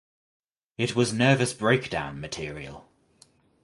It 0.79 0.95
was 0.95 1.13
nervous 1.13 1.53
breakdown 1.53 2.19
material. 2.19 2.89